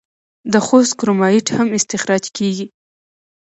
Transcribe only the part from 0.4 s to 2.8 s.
د خوست کرومایټ هم استخراج کیږي.